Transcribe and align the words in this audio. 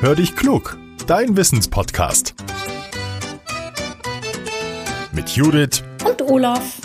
Hör 0.00 0.14
dich 0.14 0.36
klug, 0.36 0.78
dein 1.08 1.36
Wissenspodcast. 1.36 2.36
Mit 5.10 5.30
Judith 5.30 5.82
und 6.06 6.22
Olaf. 6.22 6.76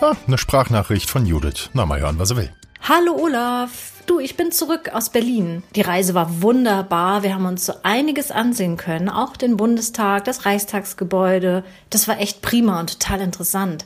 Ah, 0.00 0.12
eine 0.28 0.38
Sprachnachricht 0.38 1.10
von 1.10 1.26
Judith. 1.26 1.70
Na, 1.72 1.84
mal 1.84 1.98
hören, 1.98 2.20
was 2.20 2.30
er 2.30 2.36
will. 2.36 2.52
Hallo 2.80 3.16
Olaf. 3.16 3.94
Du, 4.06 4.20
ich 4.20 4.36
bin 4.36 4.52
zurück 4.52 4.88
aus 4.94 5.10
Berlin. 5.10 5.64
Die 5.74 5.80
Reise 5.80 6.14
war 6.14 6.40
wunderbar. 6.40 7.24
Wir 7.24 7.34
haben 7.34 7.46
uns 7.46 7.66
so 7.66 7.72
einiges 7.82 8.30
ansehen 8.30 8.76
können. 8.76 9.08
Auch 9.08 9.36
den 9.36 9.56
Bundestag, 9.56 10.26
das 10.26 10.46
Reichstagsgebäude. 10.46 11.64
Das 11.90 12.06
war 12.06 12.20
echt 12.20 12.40
prima 12.40 12.78
und 12.78 13.00
total 13.00 13.20
interessant. 13.20 13.84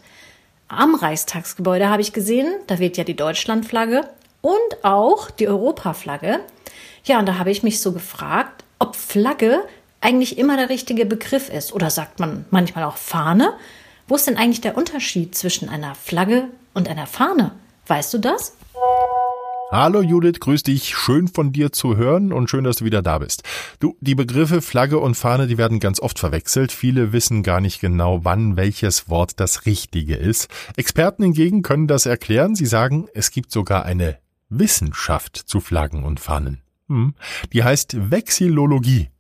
Am 0.68 0.94
Reichstagsgebäude 0.94 1.88
habe 1.88 2.02
ich 2.02 2.12
gesehen, 2.12 2.52
da 2.66 2.78
weht 2.78 2.98
ja 2.98 3.04
die 3.04 3.16
Deutschlandflagge 3.16 4.06
und 4.40 4.84
auch 4.84 5.30
die 5.30 5.48
Europaflagge. 5.48 6.40
Ja, 7.04 7.18
und 7.18 7.26
da 7.26 7.38
habe 7.38 7.50
ich 7.50 7.62
mich 7.62 7.80
so 7.80 7.92
gefragt, 7.92 8.64
ob 8.78 8.96
Flagge 8.96 9.62
eigentlich 10.00 10.38
immer 10.38 10.56
der 10.56 10.68
richtige 10.68 11.06
Begriff 11.06 11.48
ist. 11.48 11.72
Oder 11.72 11.90
sagt 11.90 12.20
man 12.20 12.44
manchmal 12.50 12.84
auch 12.84 12.96
Fahne? 12.96 13.54
Wo 14.06 14.14
ist 14.14 14.26
denn 14.26 14.36
eigentlich 14.36 14.60
der 14.60 14.76
Unterschied 14.76 15.34
zwischen 15.34 15.68
einer 15.68 15.94
Flagge 15.94 16.48
und 16.74 16.88
einer 16.88 17.06
Fahne? 17.06 17.52
Weißt 17.86 18.14
du 18.14 18.18
das? 18.18 18.54
Hallo 19.70 20.00
Judith, 20.00 20.40
grüß 20.40 20.62
dich. 20.62 20.96
Schön 20.96 21.28
von 21.28 21.52
dir 21.52 21.72
zu 21.72 21.96
hören 21.98 22.32
und 22.32 22.48
schön, 22.48 22.64
dass 22.64 22.76
du 22.76 22.86
wieder 22.86 23.02
da 23.02 23.18
bist. 23.18 23.42
Du, 23.80 23.96
die 24.00 24.14
Begriffe 24.14 24.62
Flagge 24.62 24.98
und 24.98 25.14
Fahne, 25.14 25.46
die 25.46 25.58
werden 25.58 25.78
ganz 25.78 26.00
oft 26.00 26.18
verwechselt. 26.18 26.72
Viele 26.72 27.12
wissen 27.12 27.42
gar 27.42 27.60
nicht 27.60 27.78
genau, 27.80 28.24
wann 28.24 28.56
welches 28.56 29.10
Wort 29.10 29.40
das 29.40 29.66
Richtige 29.66 30.14
ist. 30.14 30.48
Experten 30.76 31.22
hingegen 31.22 31.60
können 31.60 31.86
das 31.86 32.06
erklären. 32.06 32.54
Sie 32.54 32.64
sagen, 32.64 33.08
es 33.12 33.30
gibt 33.30 33.50
sogar 33.52 33.84
eine 33.84 34.16
Wissenschaft 34.48 35.36
zu 35.36 35.60
Flaggen 35.60 36.04
und 36.04 36.20
Fahnen. 36.20 36.62
Hm. 36.88 37.14
Die 37.52 37.64
heißt 37.64 38.10
Vexillologie. 38.10 39.10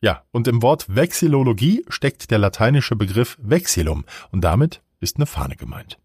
Ja, 0.00 0.24
und 0.32 0.48
im 0.48 0.62
Wort 0.62 0.94
Vexillologie 0.94 1.84
steckt 1.88 2.30
der 2.30 2.38
lateinische 2.38 2.94
Begriff 2.94 3.38
Vexillum 3.40 4.04
und 4.30 4.42
damit 4.42 4.82
ist 5.04 5.16
eine 5.16 5.26
Fahne 5.26 5.54
gemeint. 5.54 5.98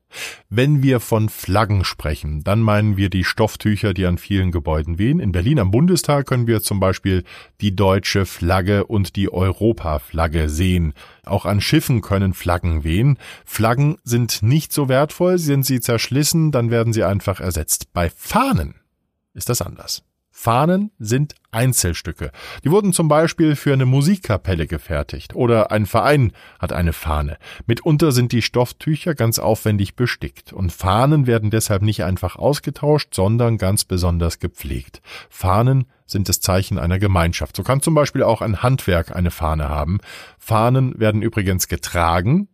Wenn 0.49 0.83
wir 0.83 0.99
von 0.99 1.29
Flaggen 1.29 1.83
sprechen, 1.85 2.43
dann 2.43 2.61
meinen 2.61 2.97
wir 2.97 3.09
die 3.09 3.23
Stofftücher, 3.23 3.93
die 3.93 4.05
an 4.05 4.17
vielen 4.17 4.51
Gebäuden 4.51 4.99
wehen. 4.99 5.19
In 5.19 5.31
Berlin 5.31 5.59
am 5.59 5.71
Bundestag 5.71 6.27
können 6.27 6.47
wir 6.47 6.61
zum 6.61 6.79
Beispiel 6.79 7.23
die 7.61 7.75
deutsche 7.75 8.25
Flagge 8.25 8.85
und 8.85 9.15
die 9.15 9.31
Europaflagge 9.31 10.49
sehen. 10.49 10.93
Auch 11.25 11.45
an 11.45 11.61
Schiffen 11.61 12.01
können 12.01 12.33
Flaggen 12.33 12.83
wehen. 12.83 13.17
Flaggen 13.45 13.97
sind 14.03 14.41
nicht 14.41 14.73
so 14.73 14.89
wertvoll, 14.89 15.37
sind 15.37 15.65
sie 15.65 15.79
zerschlissen, 15.79 16.51
dann 16.51 16.69
werden 16.71 16.93
sie 16.93 17.03
einfach 17.03 17.39
ersetzt. 17.39 17.93
Bei 17.93 18.09
Fahnen 18.09 18.75
ist 19.33 19.49
das 19.49 19.61
anders. 19.61 20.03
Fahnen 20.41 20.91
sind 20.99 21.35
Einzelstücke. 21.51 22.31
Die 22.63 22.71
wurden 22.71 22.93
zum 22.93 23.09
Beispiel 23.09 23.57
für 23.57 23.73
eine 23.73 23.85
Musikkapelle 23.85 24.67
gefertigt 24.67 25.35
oder 25.35 25.69
ein 25.69 25.85
Verein 25.85 26.31
hat 26.59 26.71
eine 26.71 26.93
Fahne. 26.93 27.37
Mitunter 27.65 28.13
sind 28.13 28.31
die 28.31 28.41
Stofftücher 28.41 29.15
ganz 29.15 29.37
aufwendig 29.37 29.97
bestickt 29.97 30.53
und 30.53 30.71
Fahnen 30.71 31.27
werden 31.27 31.49
deshalb 31.49 31.81
nicht 31.81 32.05
einfach 32.05 32.37
ausgetauscht, 32.37 33.13
sondern 33.13 33.57
ganz 33.57 33.83
besonders 33.83 34.39
gepflegt. 34.39 35.01
Fahnen 35.29 35.87
sind 36.05 36.29
das 36.29 36.39
Zeichen 36.39 36.79
einer 36.79 36.99
Gemeinschaft. 36.99 37.57
So 37.57 37.63
kann 37.63 37.81
zum 37.81 37.93
Beispiel 37.93 38.23
auch 38.23 38.41
ein 38.41 38.63
Handwerk 38.63 39.13
eine 39.13 39.31
Fahne 39.31 39.67
haben. 39.67 39.99
Fahnen 40.37 40.97
werden 40.97 41.21
übrigens 41.21 41.67
getragen 41.67 42.47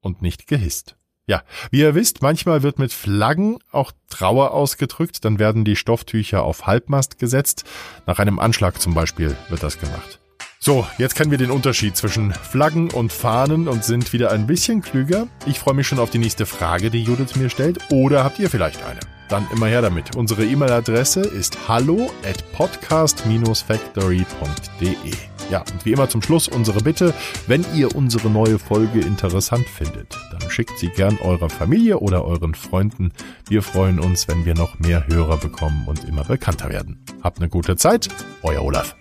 und 0.00 0.22
nicht 0.22 0.46
gehisst. 0.46 0.94
Ja, 1.26 1.42
wie 1.70 1.80
ihr 1.80 1.94
wisst, 1.94 2.20
manchmal 2.20 2.62
wird 2.62 2.78
mit 2.78 2.92
Flaggen 2.92 3.56
auch 3.72 3.92
Trauer 4.10 4.50
ausgedrückt, 4.50 5.24
dann 5.24 5.38
werden 5.38 5.64
die 5.64 5.76
Stofftücher 5.76 6.42
auf 6.42 6.66
Halbmast 6.66 7.18
gesetzt. 7.18 7.64
Nach 8.06 8.18
einem 8.18 8.38
Anschlag 8.38 8.78
zum 8.80 8.92
Beispiel 8.92 9.34
wird 9.48 9.62
das 9.62 9.80
gemacht. 9.80 10.20
So, 10.58 10.86
jetzt 10.98 11.14
kennen 11.14 11.30
wir 11.30 11.38
den 11.38 11.50
Unterschied 11.50 11.96
zwischen 11.96 12.32
Flaggen 12.32 12.90
und 12.90 13.12
Fahnen 13.12 13.68
und 13.68 13.84
sind 13.84 14.12
wieder 14.14 14.32
ein 14.32 14.46
bisschen 14.46 14.82
klüger. 14.82 15.28
Ich 15.46 15.58
freue 15.58 15.74
mich 15.74 15.86
schon 15.86 15.98
auf 15.98 16.10
die 16.10 16.18
nächste 16.18 16.46
Frage, 16.46 16.90
die 16.90 17.02
Judith 17.02 17.36
mir 17.36 17.50
stellt. 17.50 17.78
Oder 17.90 18.24
habt 18.24 18.38
ihr 18.38 18.48
vielleicht 18.48 18.82
eine? 18.82 19.00
Dann 19.28 19.46
immer 19.52 19.66
her 19.66 19.82
damit. 19.82 20.16
Unsere 20.16 20.44
E-Mail-Adresse 20.44 21.20
ist 21.20 21.68
hallo 21.68 22.10
at 22.24 22.50
podcast-factory.de. 22.52 25.33
Ja, 25.54 25.60
und 25.60 25.84
wie 25.84 25.92
immer 25.92 26.08
zum 26.08 26.20
Schluss 26.20 26.48
unsere 26.48 26.80
Bitte, 26.80 27.14
wenn 27.46 27.64
ihr 27.76 27.94
unsere 27.94 28.28
neue 28.28 28.58
Folge 28.58 28.98
interessant 28.98 29.68
findet, 29.68 30.18
dann 30.32 30.50
schickt 30.50 30.76
sie 30.80 30.88
gern 30.88 31.16
eurer 31.22 31.48
Familie 31.48 32.00
oder 32.00 32.24
euren 32.24 32.56
Freunden. 32.56 33.12
Wir 33.48 33.62
freuen 33.62 34.00
uns, 34.00 34.26
wenn 34.26 34.44
wir 34.44 34.54
noch 34.54 34.80
mehr 34.80 35.06
Hörer 35.06 35.36
bekommen 35.36 35.84
und 35.86 36.08
immer 36.08 36.24
bekannter 36.24 36.70
werden. 36.70 37.04
Habt 37.22 37.38
eine 37.38 37.48
gute 37.48 37.76
Zeit, 37.76 38.08
euer 38.42 38.64
Olaf. 38.64 38.96